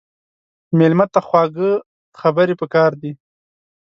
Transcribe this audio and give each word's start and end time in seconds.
مېلمه 0.77 1.05
ته 1.13 1.19
خواږه 1.27 1.71
خبرې 2.19 2.55
پکار 2.61 2.91
دي. 3.01 3.11